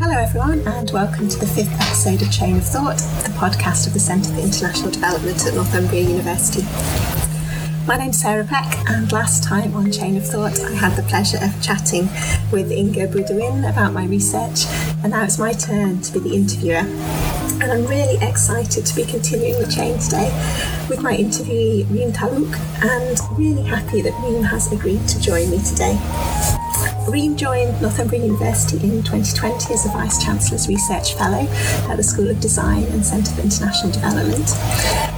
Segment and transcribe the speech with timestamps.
[0.00, 3.92] Hello, everyone, and welcome to the fifth episode of Chain of Thought, the podcast of
[3.92, 6.62] the Centre for International Development at Northumbria University.
[7.86, 11.38] My name's Sarah Peck, and last time on Chain of Thought, I had the pleasure
[11.42, 12.08] of chatting
[12.50, 14.66] with Inga Boudouin about my research,
[15.02, 16.86] and now it's my turn to be the interviewer.
[17.60, 20.30] And I'm really excited to be continuing the chain today
[20.88, 25.58] with my interviewee, Reem Talhouk, and really happy that Reem has agreed to join me
[25.58, 25.98] today.
[27.08, 31.46] Reem joined Northumbria University in 2020 as a Vice Chancellor's Research Fellow
[31.90, 34.48] at the School of Design and Centre for International Development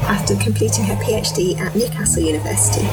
[0.08, 2.86] after completing her PhD at Newcastle University.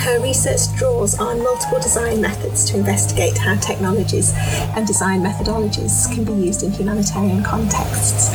[0.00, 4.32] Her research draws on multiple design methods to investigate how technologies
[4.74, 8.30] and design methodologies can be used in humanitarian contexts.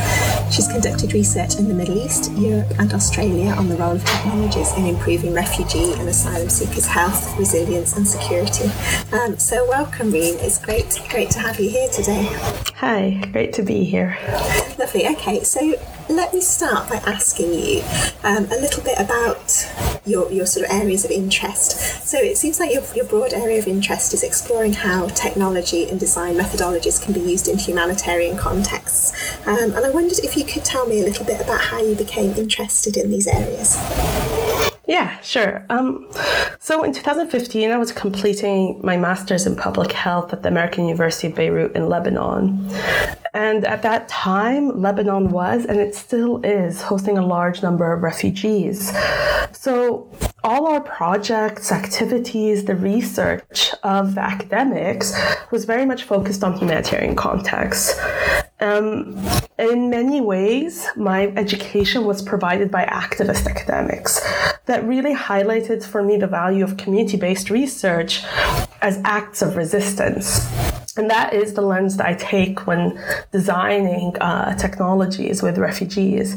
[0.54, 4.72] She's conducted research in the Middle East, Europe, and Australia on the role of technologies
[4.76, 8.70] in improving refugee and asylum seekers' health, resilience, and security.
[9.10, 10.36] Um, so, welcome, Reem.
[10.38, 12.28] It's great, great to have you here today.
[12.76, 14.16] Hi, great to be here.
[14.78, 15.08] Lovely.
[15.08, 15.74] Okay, so
[16.08, 17.82] let me start by asking you
[18.22, 22.06] um, a little bit about your, your sort of areas of interest.
[22.06, 25.98] So it seems like your, your broad area of interest is exploring how technology and
[25.98, 29.12] design methodologies can be used in humanitarian contexts.
[29.46, 31.94] Um, and I wondered if you could tell me a little bit about how you
[31.94, 33.76] became interested in these areas.
[34.86, 35.66] Yeah, sure.
[35.68, 36.08] Um,
[36.60, 41.26] so in 2015, I was completing my master's in public health at the American University
[41.26, 42.70] of Beirut in Lebanon.
[43.36, 48.02] And at that time, Lebanon was, and it still is, hosting a large number of
[48.02, 48.90] refugees.
[49.52, 50.10] So
[50.42, 55.14] all our projects, activities, the research of academics
[55.50, 58.00] was very much focused on humanitarian contexts.
[58.58, 59.22] Um,
[59.58, 64.20] in many ways, my education was provided by activist academics
[64.64, 68.22] that really highlighted for me the value of community based research
[68.80, 70.46] as acts of resistance.
[70.96, 72.98] And that is the lens that I take when
[73.30, 76.36] designing uh, technologies with refugees.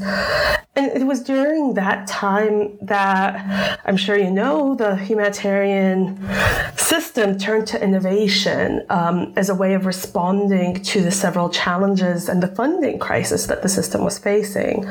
[0.76, 6.20] And it was during that time that I'm sure you know the humanitarian
[6.76, 12.42] system turned to innovation um, as a way of responding to the several challenges and
[12.42, 14.88] the funding crisis that the system was facing.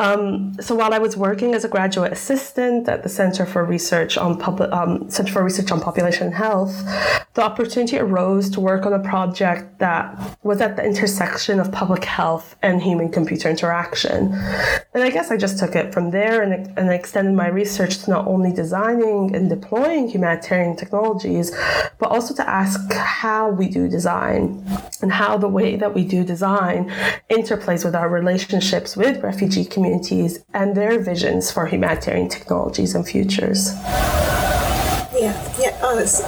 [0.00, 4.16] Um, so while I was working as a graduate assistant at the Center for Research
[4.16, 6.72] on Public um, Center for Research on Population Health,
[7.34, 12.04] the opportunity arose to work on a project that was at the intersection of public
[12.04, 14.32] health and human computer interaction.
[14.94, 18.10] And I guess I just took it from there and, and extended my research to
[18.10, 21.50] not only designing and deploying humanitarian technologies,
[21.98, 24.64] but also to ask how we do design
[25.02, 26.37] and how the way that we do design
[27.30, 33.72] interplays with our relationships with refugee communities and their visions for humanitarian technologies and futures.
[35.18, 35.76] Yeah, yeah.
[35.82, 36.20] Oh, that's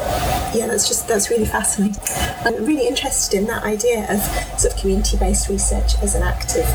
[0.56, 0.66] yeah.
[0.66, 2.03] That's just that's really fascinating.
[2.44, 4.21] I'm really interested in that idea of
[4.59, 6.66] sort of community-based research as an active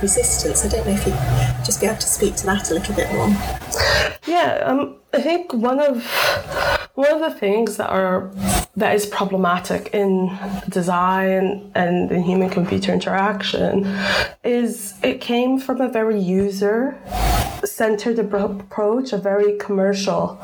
[0.00, 0.64] resistance.
[0.64, 3.12] I don't know if you'd just be able to speak to that a little bit
[3.12, 3.28] more.
[4.26, 6.06] Yeah, um, I think one of
[7.00, 8.30] one of the things that are
[8.76, 10.38] that is problematic in
[10.68, 13.72] design and in human computer interaction
[14.44, 16.98] is it came from a very user
[17.64, 20.38] centered approach, a very commercial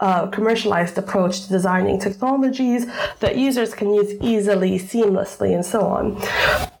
[0.00, 2.86] uh, commercialized approach to designing technologies
[3.20, 6.20] that users can use easily, seamlessly, and so on.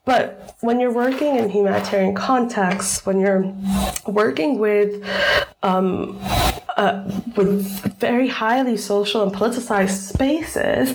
[0.04, 3.44] But when you're working in humanitarian contexts, when you're
[4.08, 4.90] working with
[5.62, 6.18] um,
[6.76, 7.04] uh,
[7.36, 7.62] with
[7.98, 10.94] very highly social and politicized spaces,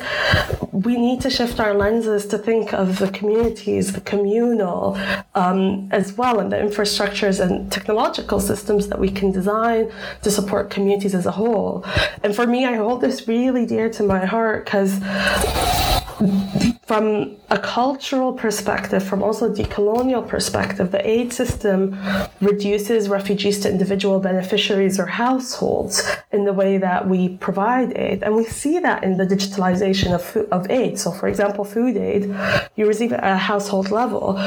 [0.71, 4.97] we need to shift our lenses to think of the communities, the communal,
[5.35, 10.69] um, as well, and the infrastructures and technological systems that we can design to support
[10.69, 11.85] communities as a whole.
[12.23, 14.99] And for me, I hold this really dear to my heart because
[16.87, 21.97] from a cultural perspective, from also a decolonial perspective, the aid system
[22.39, 28.23] reduces refugees to individual beneficiaries or households in the way that we provide aid.
[28.23, 30.97] And we see that in the digitalization of, food, of aid.
[30.97, 32.33] So, for example, food aid,
[32.77, 34.41] you receive it at a household level.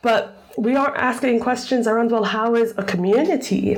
[0.00, 3.76] But we are asking questions around well how is a community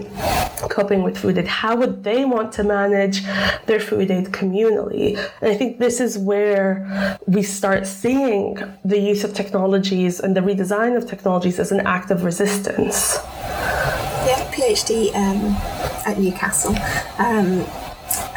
[0.71, 1.47] coping with food aid?
[1.47, 3.23] How would they want to manage
[3.67, 5.17] their food aid communally?
[5.41, 10.41] And i think this is where we start seeing the use of technologies and the
[10.41, 13.19] redesign of technologies as an act of resistance.
[14.29, 15.55] Yeah phd um,
[16.07, 16.75] at newcastle.
[17.19, 17.65] Um,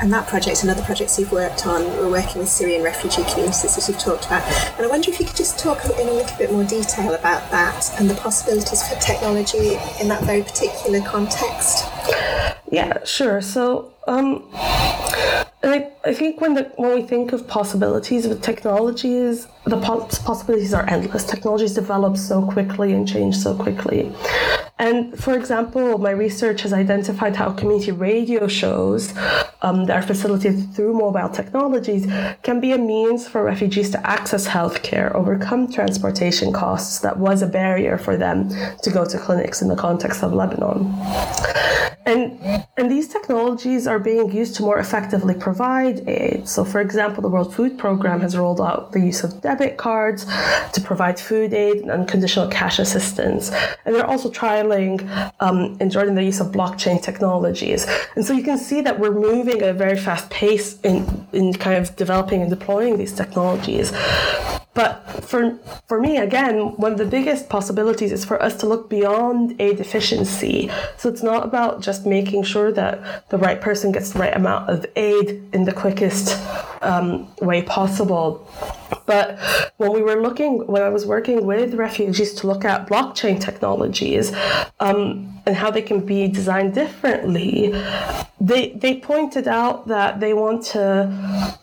[0.02, 3.78] and that project and other projects you've worked on, we're working with Syrian refugee communities,
[3.78, 4.44] as you've talked about.
[4.78, 7.50] And I wonder if you could just talk in a little bit more detail about
[7.52, 11.86] that and the possibilities for technology in that very particular context.
[12.72, 13.42] Yeah, sure.
[13.42, 14.48] So, um,
[15.64, 20.90] I, I think when the when we think of possibilities with technologies, the possibilities are
[20.90, 21.26] endless.
[21.26, 24.12] Technologies develop so quickly and change so quickly.
[24.80, 29.14] And for example, my research has identified how community radio shows
[29.62, 32.06] um, that are facilitated through mobile technologies
[32.44, 37.48] can be a means for refugees to access healthcare, overcome transportation costs that was a
[37.48, 38.50] barrier for them
[38.82, 40.86] to go to clinics in the context of Lebanon.
[42.06, 42.40] And,
[42.78, 46.48] and these technologies are being used to more effectively provide aid.
[46.48, 50.26] So, for example, the World Food Program has rolled out the use of debit cards
[50.74, 53.52] to provide food aid and unconditional cash assistance.
[53.86, 55.08] And they're also trialing
[55.40, 57.86] um, in Jordan the use of blockchain technologies.
[58.16, 61.54] And so you can see that we're moving at a very fast pace in, in
[61.54, 63.92] kind of developing and deploying these technologies.
[64.80, 65.60] But for
[65.90, 69.76] for me, again, one of the biggest possibilities is for us to look beyond aid
[69.76, 70.72] deficiency.
[70.96, 74.70] So it's not about just making sure that the right person gets the right amount
[74.70, 76.26] of aid in the quickest
[76.82, 78.48] um, way possible.
[79.06, 79.38] But
[79.76, 84.32] when we were looking, when I was working with refugees to look at blockchain technologies
[84.80, 87.74] um, and how they can be designed differently,
[88.40, 90.84] they they pointed out that they want to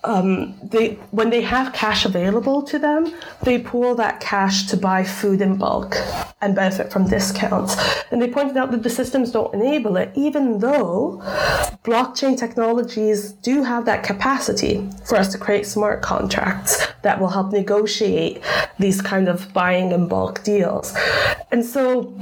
[0.02, 5.04] um, they when they have cash available to them, they pool that cash to buy
[5.04, 5.96] food in bulk
[6.42, 7.76] and benefit from discounts.
[8.10, 11.22] And they pointed out that the systems don't enable it, even though
[11.84, 17.52] blockchain technologies do have that capacity for us to create smart contracts that will help
[17.52, 18.42] negotiate
[18.78, 20.94] these kind of buying in bulk deals.
[21.52, 22.14] And so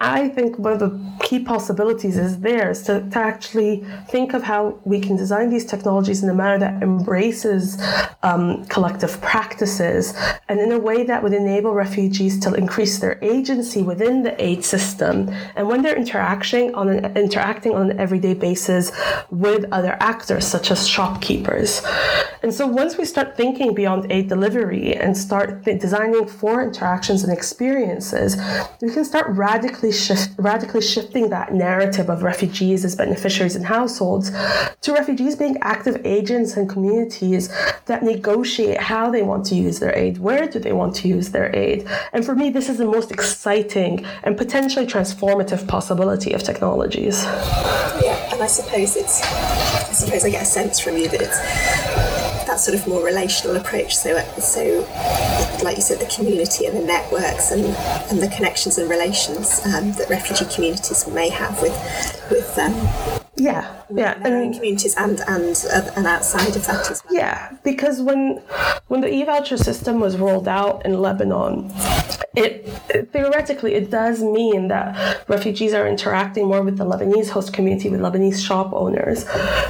[0.00, 4.44] I think one of the key possibilities is there is to, to actually think of
[4.44, 7.82] how we can design these technologies in a manner that embraces
[8.22, 10.14] um, collective practices
[10.48, 14.64] and in a way that would enable refugees to increase their agency within the aid
[14.64, 18.92] system and when they're interacting on an, interacting on an everyday basis
[19.30, 21.82] with other actors such as shopkeepers.
[22.42, 27.24] And so once we start thinking beyond aid delivery and start th- designing for interactions
[27.24, 28.36] and experiences,
[28.80, 34.30] we can start radically shift radically shifting that narrative of refugees as beneficiaries and households
[34.80, 37.48] to refugees being active agents and communities
[37.86, 41.30] that negotiate how they want to use their aid, where do they want to use
[41.30, 41.86] their aid.
[42.12, 47.24] And for me, this is the most exciting and potentially transformative possibility of technologies.
[47.24, 52.07] Yeah, and I suppose it's I suppose I get a sense from you that it's
[52.58, 53.96] that sort of more relational approach.
[53.96, 54.80] So, so
[55.62, 57.64] like you said, the community and the networks and,
[58.10, 61.76] and the connections and relations um, that refugee communities may have with
[62.30, 62.74] with um,
[63.36, 67.14] yeah, yeah, their and, communities and and uh, and outside of that as well.
[67.14, 68.42] Yeah, because when
[68.88, 71.70] when the e-voucher system was rolled out in Lebanon,
[72.34, 77.52] it, it, theoretically it does mean that refugees are interacting more with the Lebanese host
[77.52, 79.24] community, with Lebanese shop owners,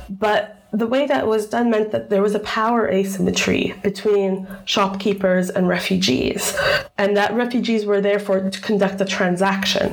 [0.09, 5.49] but the way that was done meant that there was a power asymmetry between shopkeepers
[5.49, 6.57] and refugees,
[6.99, 9.93] and that refugees were therefore to conduct a transaction.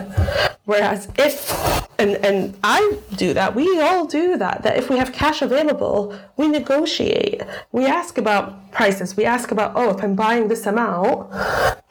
[0.65, 1.51] Whereas if
[1.99, 6.17] and and I do that, we all do that, that if we have cash available,
[6.35, 7.41] we negotiate.
[7.71, 9.15] We ask about prices.
[9.15, 11.31] We ask about, oh, if I'm buying this amount,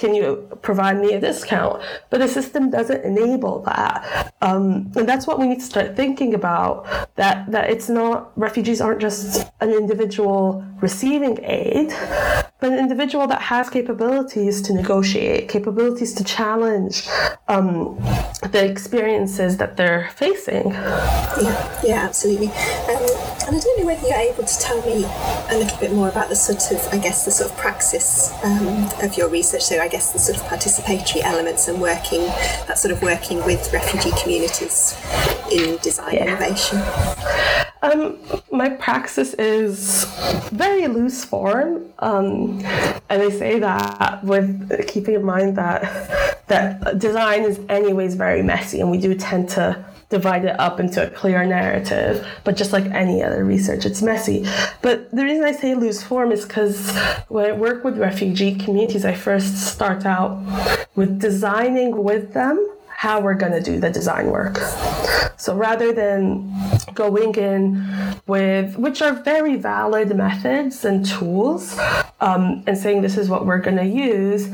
[0.05, 1.83] can you provide me a discount?
[2.11, 4.35] But the system doesn't enable that.
[4.43, 6.85] Um, and that's what we need to start thinking about
[7.17, 11.89] that, that it's not, refugees aren't just an individual receiving aid,
[12.61, 17.09] but an individual that has capabilities to negotiate, capabilities to challenge
[17.49, 17.97] um,
[18.53, 20.71] the experiences that they're facing.
[20.71, 22.49] Yeah, yeah, absolutely.
[22.49, 23.09] Um,
[23.47, 25.05] and I don't know whether you're able to tell me
[25.51, 28.89] a little bit more about the sort of I guess, the sort of praxis um,
[29.03, 29.63] of your research.
[29.63, 32.23] So, I guess the sort of participatory elements and working,
[32.67, 35.01] that sort of working with refugee communities
[35.53, 36.25] in design yeah.
[36.25, 36.83] innovation.
[37.81, 38.19] Um,
[38.51, 40.05] my praxis is
[40.51, 42.61] very loose form, um,
[43.09, 45.83] and I say that with keeping in mind that
[46.49, 51.07] that design is anyways very messy, and we do tend to divide it up into
[51.07, 52.27] a clear narrative.
[52.45, 54.47] But just like any other research, it's messy.
[54.83, 56.97] But the reason I say loose form is because
[57.29, 60.41] when I work with refugee communities, I first start out
[60.95, 64.57] with designing with them how we're going to do the design work.
[65.37, 66.51] So rather than
[66.95, 67.85] going in
[68.27, 71.79] with, which are very valid methods and tools,
[72.25, 74.51] um, and saying this is what we're going to use,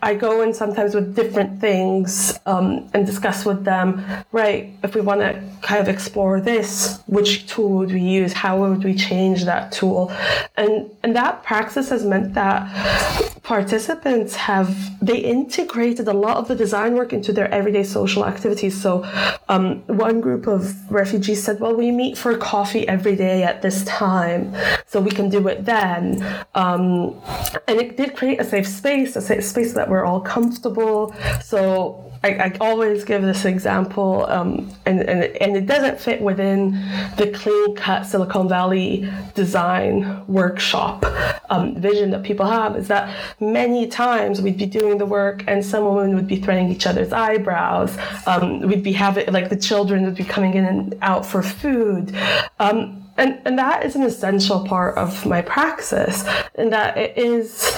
[0.00, 4.02] I go in sometimes with different things um, and discuss with them,
[4.32, 8.32] right, if we want to kind of explore this, which tool would we use?
[8.32, 10.10] How would we change that tool?
[10.56, 16.54] And, and that praxis has meant that participants have, they integrated a lot of the
[16.54, 18.80] design work into their everyday social activities.
[18.80, 19.04] So
[19.48, 23.84] um, one group of refugees said, well, we meet for coffee every day at this
[23.84, 24.54] time,
[24.86, 26.24] so we can do it then.
[26.54, 27.20] Um,
[27.66, 31.14] and it did create a safe space, a safe space that we're all comfortable.
[31.42, 36.72] So I, I always give this example, um, and, and, and it doesn't fit within
[37.16, 41.04] the clean cut Silicon Valley design workshop
[41.50, 42.76] um, vision that people have.
[42.76, 46.68] Is that many times we'd be doing the work, and some women would be threading
[46.70, 47.96] each other's eyebrows.
[48.26, 52.14] Um, we'd be having like the children would be coming in and out for food.
[52.60, 57.76] Um, and, and that is an essential part of my praxis in that it is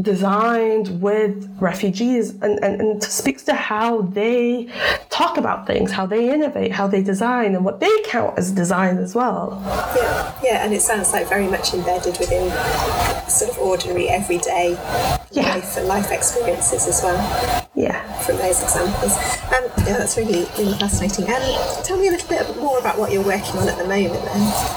[0.00, 4.68] designed with refugees and, and, and speaks to how they
[5.10, 8.98] talk about things, how they innovate, how they design, and what they count as design
[8.98, 9.60] as well.
[9.96, 12.50] Yeah, yeah, and it sounds like very much embedded within
[13.28, 14.70] sort of ordinary, everyday
[15.30, 15.54] yeah.
[15.54, 17.68] life and life experiences as well.
[17.74, 18.00] Yeah.
[18.20, 19.16] From those examples.
[19.52, 21.26] Um, yeah, that's really, really fascinating.
[21.28, 23.84] And um, tell me a little bit more about what you're working on at the
[23.84, 24.69] moment then.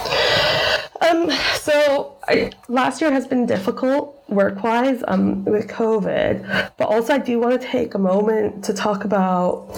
[1.01, 7.17] Um, so I, last year has been difficult work-wise um, with COVID, but also I
[7.17, 9.69] do want to take a moment to talk about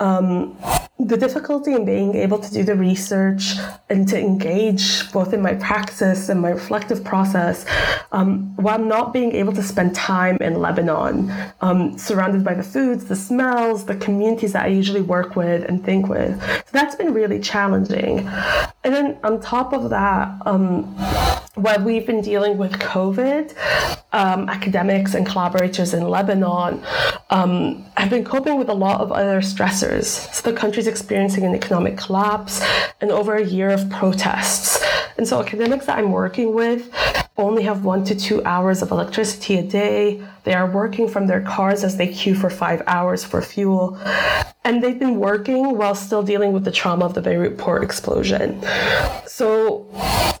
[0.00, 0.56] um,
[1.06, 3.54] the difficulty in being able to do the research
[3.88, 7.64] and to engage both in my practice and my reflective process
[8.12, 13.04] um, while not being able to spend time in Lebanon, um, surrounded by the foods,
[13.04, 16.40] the smells, the communities that I usually work with and think with.
[16.40, 18.26] So that's been really challenging.
[18.82, 20.96] And then on top of that, um,
[21.56, 23.54] while we've been dealing with COVID,
[24.12, 26.84] um, academics and collaborators in Lebanon
[27.30, 30.04] um, have been coping with a lot of other stressors.
[30.34, 32.62] So the country's experiencing an economic collapse
[33.00, 34.82] and over a year of protests.
[35.16, 36.92] And so academics that I'm working with
[37.38, 40.22] only have one to two hours of electricity a day.
[40.44, 43.98] They are working from their cars as they queue for five hours for fuel.
[44.64, 48.62] And they've been working while still dealing with the trauma of the Beirut port explosion.
[49.26, 49.86] So,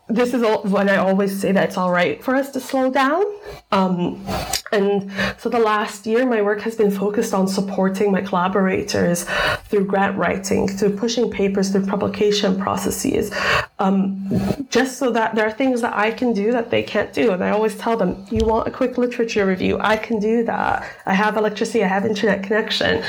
[0.08, 3.24] this is when I always say that it's all right for us to slow down.
[3.72, 4.24] Um,
[4.72, 9.24] and so, the last year, my work has been focused on supporting my collaborators
[9.68, 13.32] through grant writing, through pushing papers, through publication processes,
[13.78, 17.32] um, just so that there are things that I can do that they can't do.
[17.32, 19.78] And I always tell them, you want a quick literature review?
[19.80, 20.88] I can do that.
[21.06, 23.04] I have electricity, I have internet connection.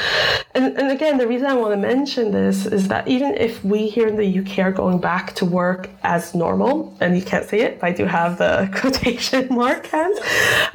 [0.54, 3.88] And, and again, the reason I want to mention this is that even if we
[3.88, 7.58] here in the UK are going back to work as normal, and you can't see
[7.58, 10.20] it, but I do have the quotation mark hands,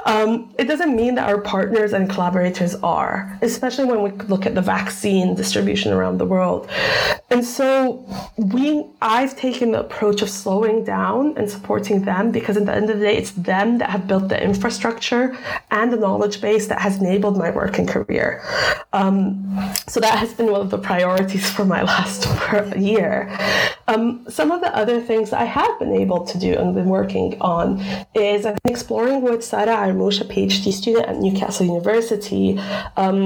[0.05, 4.55] um, it doesn't mean that our partners and collaborators are, especially when we look at
[4.55, 6.69] the vaccine distribution around the world.
[7.29, 8.05] And so
[8.37, 12.89] we, I've taken the approach of slowing down and supporting them because at the end
[12.89, 15.35] of the day, it's them that have built the infrastructure
[15.71, 18.43] and the knowledge base that has enabled my work and career.
[18.93, 22.27] Um, so that has been one of the priorities for my last
[22.77, 23.35] year.
[23.87, 27.27] Um, some of the other things I have been able to do and been working
[27.41, 27.79] on
[28.13, 32.59] is I've been exploring with Sara Armouche, a PhD student at Newcastle University,
[32.97, 33.17] um,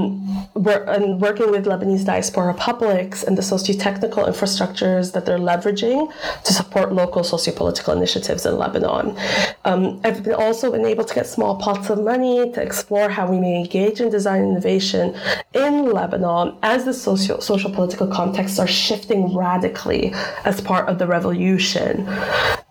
[0.56, 6.12] and working with Lebanese diaspora publics and the socio-technical infrastructures that they're leveraging
[6.44, 9.18] to support local socio-political initiatives in Lebanon.
[9.66, 13.30] Um, I've been also been able to get small pots of money to explore how
[13.30, 15.16] we may engage in design innovation
[15.54, 20.14] in Lebanon as the socio social political contexts are shifting radically
[20.46, 22.06] as part of the revolution.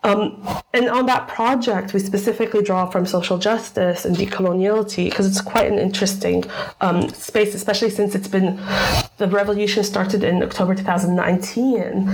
[0.07, 0.41] Um,
[0.73, 5.67] and on that project, we specifically draw from social justice and decoloniality because it's quite
[5.67, 6.45] an interesting
[6.81, 8.57] um, space, especially since it's been
[9.19, 12.09] the revolution started in October 2019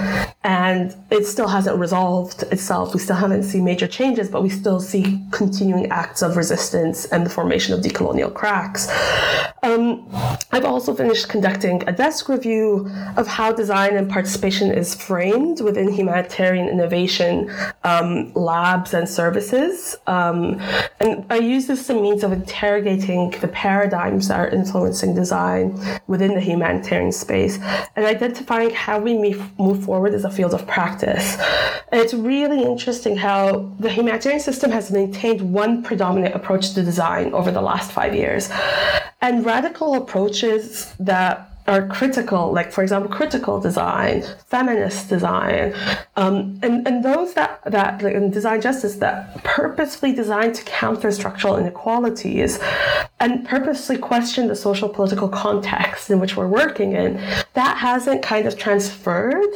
[0.44, 2.94] and it still hasn't resolved itself.
[2.94, 7.26] We still haven't seen major changes, but we still see continuing acts of resistance and
[7.26, 8.88] the formation of decolonial cracks.
[9.62, 10.08] Um,
[10.50, 15.92] I've also finished conducting a desk review of how design and participation is framed within
[15.92, 17.50] humanitarian innovation
[17.84, 19.96] um, labs and services.
[20.06, 20.60] Um,
[21.00, 25.78] and I use this as a means of interrogating the paradigms that are influencing design
[26.06, 27.58] within the humanitarian space
[27.96, 29.14] and identifying how we
[29.58, 31.36] move forward as a field of practice.
[31.90, 37.32] And it's really interesting how the humanitarian system has maintained one predominant approach to design
[37.34, 38.50] over the last five years.
[39.20, 45.74] And radical approaches that are critical, like for example, critical design, feminist design,
[46.16, 51.56] um, and, and those that, that like, design justice that purposefully designed to counter structural
[51.56, 52.60] inequalities
[53.20, 57.14] and purposely question the social political context in which we're working in,
[57.54, 59.52] that hasn't kind of transferred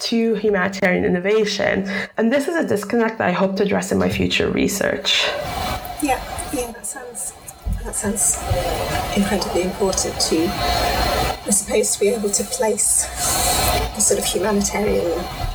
[0.00, 1.88] to humanitarian innovation.
[2.16, 5.28] And this is a disconnect that I hope to address in my future research.
[6.02, 6.20] Yeah,
[6.52, 7.34] yeah, that sounds
[7.84, 8.38] that sounds
[9.16, 10.36] incredibly important to,
[11.44, 13.04] I supposed to be able to place
[13.94, 15.10] the sort of humanitarian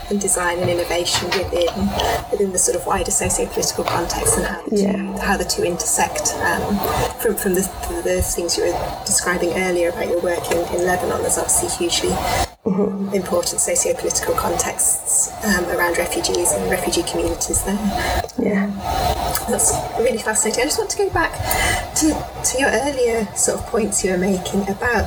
[0.09, 1.73] and design and innovation within
[2.31, 4.91] within the sort of wider socio-political context and how the yeah.
[4.91, 6.33] two, how the two intersect.
[6.43, 6.77] Um,
[7.19, 7.61] from from the,
[8.03, 12.09] the things you were describing earlier about your work in, in Lebanon, there's obviously hugely
[12.09, 13.13] mm-hmm.
[13.13, 17.79] important socio-political contexts um, around refugees and refugee communities there.
[18.37, 18.67] Yeah,
[19.45, 20.63] that's really fascinating.
[20.63, 21.33] I just want to go back
[21.95, 22.07] to,
[22.43, 25.05] to your earlier sort of points you were making about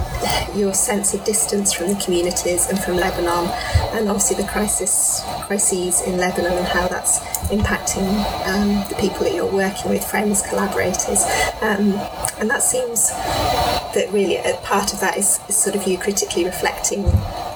[0.57, 3.51] your sense of distance from the communities and from Lebanon,
[3.95, 7.21] and obviously the crisis crises in Lebanon and how that's
[7.51, 8.09] impacting
[8.47, 11.25] um, the people that you're working with, friends, collaborators,
[11.63, 11.95] um,
[12.39, 13.11] and that seems
[13.95, 17.05] that really a part of that is, is sort of you critically reflecting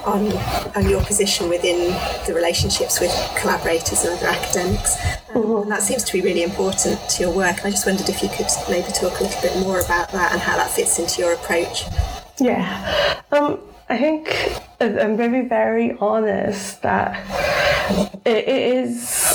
[0.05, 0.31] on,
[0.75, 1.91] on your position within
[2.27, 4.97] the relationships with collaborators and other academics.
[5.35, 5.63] Mm-hmm.
[5.63, 7.57] And that seems to be really important to your work.
[7.57, 10.31] And I just wondered if you could maybe talk a little bit more about that
[10.31, 11.83] and how that fits into your approach.
[12.39, 13.21] Yeah.
[13.31, 17.21] Um, I think I'm very, very honest that
[18.25, 19.33] it is.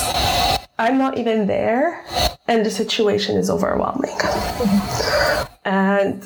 [0.78, 2.04] I'm not even there,
[2.49, 4.16] and the situation is overwhelming.
[4.16, 5.47] Mm-hmm.
[5.66, 6.25] And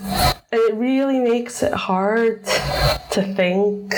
[0.52, 3.92] it really makes it hard to think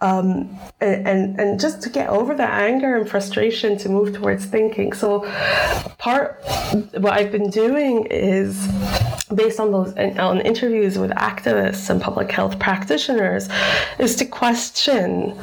[0.00, 4.92] um, and, and, just to get over that anger and frustration to move towards thinking.
[4.94, 5.20] So,
[5.98, 6.42] part
[6.94, 8.66] what I've been doing is
[9.34, 13.48] based on those on interviews with activists and public health practitioners
[13.98, 15.36] is to question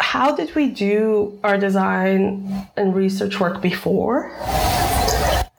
[0.00, 4.30] how did we do our design and research work before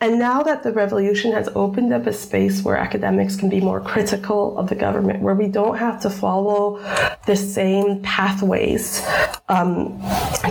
[0.01, 3.81] and now that the revolution has opened up a space where academics can be more
[3.81, 6.79] critical of the government, where we don't have to follow
[7.25, 9.05] the same pathways
[9.49, 9.99] um,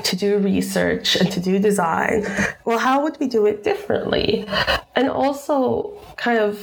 [0.03, 2.25] to do research and to do design,
[2.65, 4.45] well, how would we do it differently?
[4.95, 6.59] And also, kind of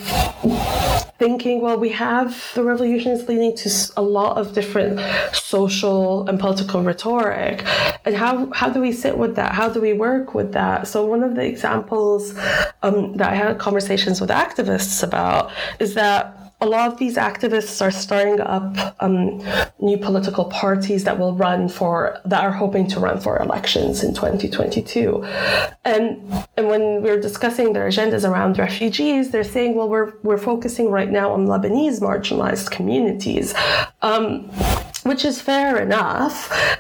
[1.18, 5.00] thinking, well, we have the revolution is leading to a lot of different
[5.34, 7.64] social and political rhetoric.
[8.04, 9.54] And how, how do we sit with that?
[9.54, 10.88] How do we work with that?
[10.88, 12.38] So, one of the examples
[12.84, 17.82] um, that I had conversations with activists about is that a lot of these activists
[17.86, 19.42] are starting up um,
[19.80, 24.14] new political parties that will run for that are hoping to run for elections in
[24.14, 25.24] 2022
[25.86, 26.06] and
[26.58, 31.12] and when we're discussing their agendas around refugees they're saying well we're we're focusing right
[31.12, 33.54] now on lebanese marginalized communities.
[34.02, 34.50] Um,
[35.06, 36.36] which is fair enough.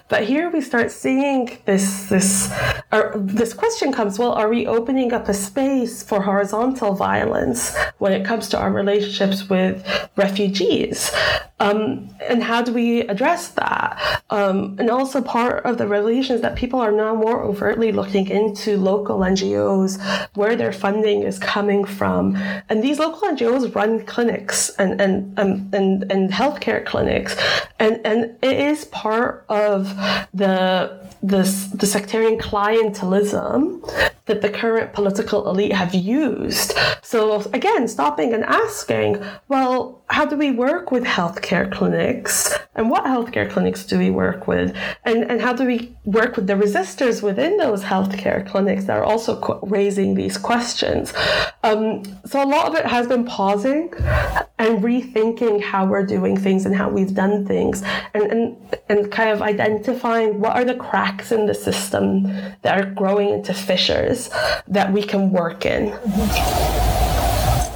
[0.09, 2.51] But here we start seeing this this
[2.91, 8.13] uh, this question comes: Well, are we opening up a space for horizontal violence when
[8.13, 9.85] it comes to our relationships with
[10.15, 11.11] refugees?
[11.59, 14.23] Um, and how do we address that?
[14.29, 18.27] Um, and also, part of the revolution is that people are now more overtly looking
[18.27, 20.01] into local NGOs,
[20.35, 22.35] where their funding is coming from,
[22.69, 27.35] and these local NGOs run clinics and and um, and and healthcare clinics,
[27.79, 29.89] and and and it is part of
[30.34, 33.84] the this the sectarian clientelism
[34.25, 36.73] that the current political elite have used.
[37.01, 42.53] So again, stopping and asking, well, how do we work with healthcare clinics?
[42.75, 44.75] And what healthcare clinics do we work with?
[45.03, 49.03] And, and how do we work with the resistors within those healthcare clinics that are
[49.03, 51.13] also qu- raising these questions?
[51.63, 53.93] Um, so a lot of it has been pausing
[54.57, 57.83] and rethinking how we're doing things and how we've done things
[58.13, 62.23] and, and, and kind of identifying what are the cracks in the system
[62.61, 64.14] that are growing into fissures
[64.67, 65.93] that we can work in.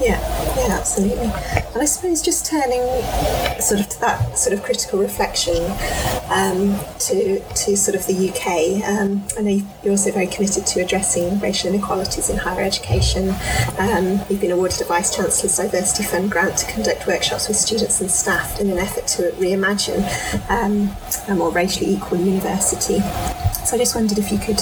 [0.01, 0.19] Yeah,
[0.55, 1.25] yeah, absolutely.
[1.25, 2.81] And I suppose just turning
[3.59, 5.57] sort of to that sort of critical reflection
[6.29, 8.83] um, to to sort of the UK.
[8.88, 13.35] Um, I know you're also very committed to addressing racial inequalities in higher education.
[13.77, 17.99] Um, you've been awarded a Vice Chancellor's Diversity Fund grant to conduct workshops with students
[17.99, 19.99] and staff in an effort to reimagine
[20.49, 20.89] um,
[21.27, 22.99] a more racially equal university.
[23.65, 24.59] So I just wondered if you could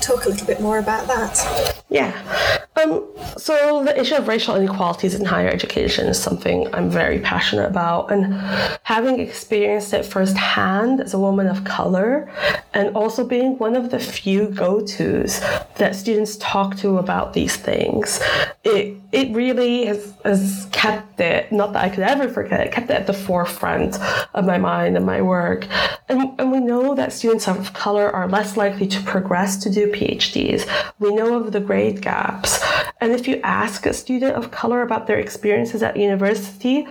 [0.00, 1.82] talk a little bit more about that.
[1.90, 2.66] Yeah.
[2.80, 7.66] Um, so the issue of racial inequalities in higher education is something I'm very passionate
[7.66, 8.34] about, and
[8.82, 12.30] having experienced it firsthand as a woman of color
[12.72, 15.40] and also being one of the few go tos
[15.76, 18.20] that students talk to about these things.
[18.64, 22.90] It, it really has, has kept it, not that I could ever forget it, kept
[22.90, 23.98] it at the forefront
[24.34, 25.66] of my mind and my work.
[26.10, 29.92] And, and we know that students of color are less likely to progress to do
[29.92, 30.68] PhDs.
[30.98, 32.58] We know of the grade gaps.
[33.00, 36.86] And if you ask a student of color about their experiences at university,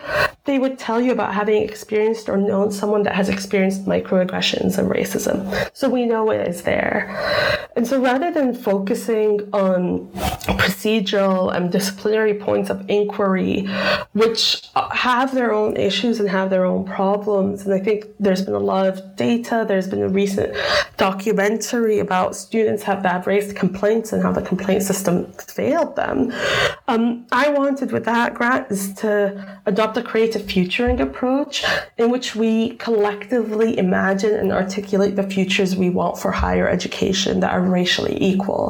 [0.46, 4.90] they would tell you about having experienced or known someone that has experienced microaggressions and
[4.90, 5.70] racism.
[5.76, 7.16] So we know it is there.
[7.76, 10.08] And so rather than focusing on
[10.58, 13.68] procedural and disciplinary points of inquiry,
[14.14, 18.56] which have their own issues and have their own problems, and I think there's been
[18.56, 20.56] a lot of data, there's been a recent
[20.98, 26.18] documentary about students have, have raised complaints and how the complaint system failed them.
[26.88, 29.14] Um, I wanted with that grant is to
[29.66, 31.64] adopt a creative futuring approach
[31.98, 37.52] in which we collectively imagine and articulate the futures we want for higher education that
[37.52, 38.66] are racially equal.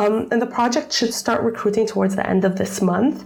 [0.00, 3.16] Um, and the project should start recruiting towards the end of this month.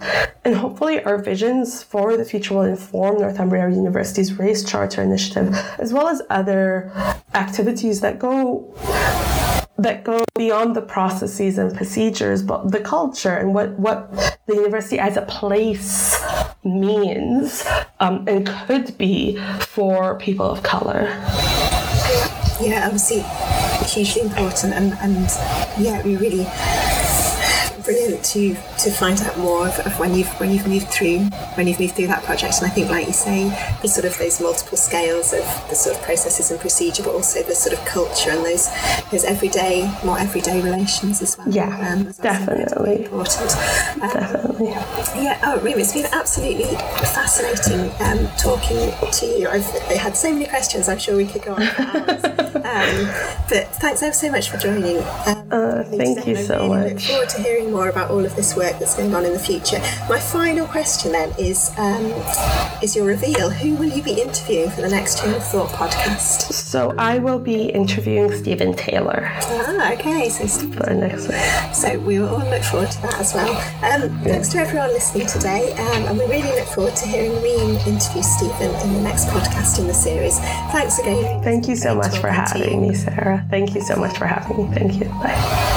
[0.44, 5.48] And hopefully, our visions for the future will inform Northumbria University's Race Charter Initiative,
[5.78, 6.90] as well as other
[7.34, 8.74] activities that go
[9.80, 14.98] that go beyond the processes and procedures, but the culture and what, what the university
[14.98, 16.22] as a place
[16.64, 17.66] means
[17.98, 21.04] um, and could be for people of color.
[22.60, 23.24] Yeah, obviously
[23.86, 25.30] hugely important and, and
[25.82, 26.44] yeah, we really
[27.80, 31.20] brilliant to to find out more of, of, when you've when you've moved through
[31.54, 32.54] when you've moved through that project.
[32.58, 33.48] And I think, like you say,
[33.82, 37.42] the sort of those multiple scales of the sort of processes and procedure, but also
[37.42, 38.68] the sort of culture and those
[39.10, 41.48] those everyday more everyday relations as well.
[41.48, 43.52] Yeah, um, definitely important.
[44.02, 44.68] Um, definitely.
[44.68, 45.40] Yeah.
[45.44, 46.76] Oh, Reem, it's been absolutely
[47.14, 49.48] fascinating um, talking to you.
[49.48, 50.88] I've had so many questions.
[50.88, 52.24] I'm sure we could go on for hours.
[52.70, 53.06] Um,
[53.48, 54.98] but thanks ever so much for joining.
[54.98, 56.92] Um, uh, thank you so really much.
[56.92, 59.38] Look forward to hearing more about all of this work that's going on in the
[59.38, 59.78] future.
[60.08, 62.04] My final question then is um,
[62.82, 63.50] is your reveal.
[63.50, 66.52] Who will you be interviewing for the next Chain of Thought podcast?
[66.52, 69.28] So I will be interviewing Stephen Taylor.
[69.32, 70.28] Ah, okay.
[70.28, 71.74] So for next week.
[71.74, 73.50] So we will all look forward to that as well.
[73.50, 74.24] Um, yeah.
[74.24, 78.22] Thanks to everyone listening today, um, and we really look forward to hearing Reem interview
[78.22, 80.38] Stephen in the next podcast in the series.
[80.72, 81.42] Thanks again.
[81.42, 83.46] Thank you so much for having me, Sarah.
[83.50, 84.74] Thank you so much for having me.
[84.74, 85.06] Thank you.
[85.22, 85.76] Bye.